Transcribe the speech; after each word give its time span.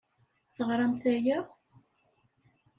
Teɣṛamt 0.55 1.03
aya? 1.13 1.39